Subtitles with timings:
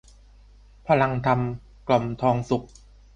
[0.87, 1.39] พลังธรรม
[1.87, 2.65] กล่อมทองสุข